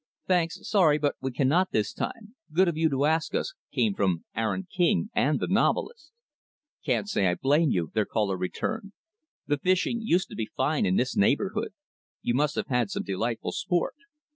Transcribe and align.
"Thanks! 0.25 0.67
Sorry! 0.67 0.97
but 0.97 1.13
we 1.21 1.29
cannot 1.31 1.69
this 1.69 1.93
time. 1.93 2.33
Good 2.51 2.67
of 2.67 2.75
you 2.75 2.89
to 2.89 3.05
ask 3.05 3.35
us," 3.35 3.53
came 3.71 3.93
from 3.93 4.25
Aaron 4.35 4.65
King 4.75 5.11
and 5.13 5.39
the 5.39 5.45
novelist. 5.47 6.11
"Can't 6.83 7.07
say 7.07 7.21
that 7.21 7.29
I 7.29 7.35
blame 7.35 7.69
you," 7.69 7.91
their 7.93 8.07
caller 8.07 8.35
returned. 8.35 8.93
"The 9.45 9.59
fishing 9.59 10.01
used 10.01 10.29
to 10.29 10.35
be 10.35 10.49
fine 10.57 10.87
in 10.87 10.95
this 10.95 11.15
neighborhood. 11.15 11.73
You 12.23 12.33
must 12.33 12.55
have 12.55 12.65
had 12.69 12.89
some 12.89 13.03
delightful 13.03 13.51
sport. 13.51 13.93